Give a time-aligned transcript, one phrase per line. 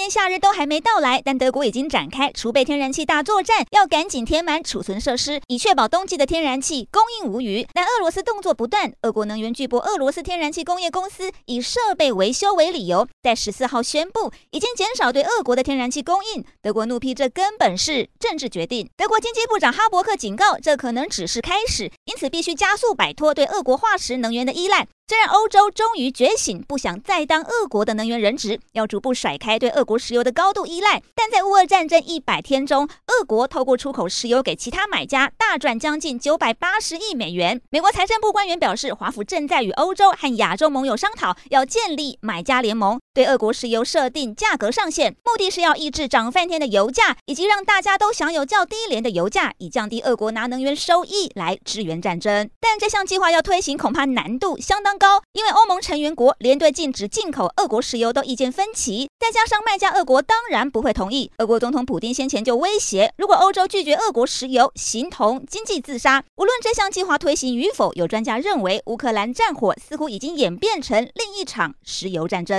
[0.00, 7.66] 虽然炎炎夏日都还没到来，但德国已经展开储备天然气大作战，要赶紧填满储存设施，以确保冬季的天然气供应无虞。
[7.74, 16.42] 但俄罗斯动作不断，俄国能源巨擘俄罗斯天然气工业公司以设备维修为理由，在十四号宣布已经减少对俄国的天然气供应。
[16.62, 18.88] 德国怒批这根本是政治决定。
[18.96, 24.86] 德国经济部长哈伯克警告，这可能只是开始，因此必须加速摆脱对俄国化石能源的依赖。
[25.10, 32.88] 虽然欧洲终于觉醒，不想再当俄国的能源人质，要逐步甩开对俄国石油的高度依赖，但在乌俄战争一百天中，
[33.20, 37.60] 俄国透过出口石油给其他买家，大赚将近九百八十亿美元。
[37.68, 52.48] 美国财政部官员表示，华府正在与欧洲和亚洲盟友商讨，要建立买家联盟，对俄国石油设定价格上限，目的是要抑制涨翻天的油价，以及让大家都享有较低廉的油价，以降低俄国拿能源收益来支援战争。
[52.58, 61.30] 但这项计划要推行，恐怕难度相当高，因为欧盟成员国连对禁止进口俄国石油都意见分歧，再加上卖家俄国当然不会同意。
[61.36, 66.24] 俄国总统普丁先前就威胁，如果欧洲拒绝俄国石油，形同经济自杀。
[66.36, 72.58] 无论这项计划推行与否，有专家认为，乌克兰战火似乎已经演变成另一场石油战争。